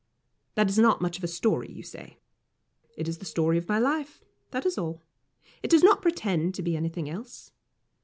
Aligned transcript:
That 0.55 0.67
is 0.67 0.79
not 0.79 0.99
much 0.99 1.19
of 1.19 1.23
a 1.23 1.27
story, 1.27 1.71
you 1.71 1.83
say. 1.83 2.17
It 2.97 3.07
is 3.07 3.19
the 3.19 3.23
story 3.25 3.59
of 3.59 3.69
my 3.69 3.77
life. 3.77 4.23
That 4.49 4.65
is 4.65 4.75
all. 4.75 5.03
It 5.61 5.69
does 5.69 5.83
not 5.83 6.01
pretend 6.01 6.55
to 6.55 6.63
be 6.63 6.75
anything 6.75 7.07
else. 7.07 7.51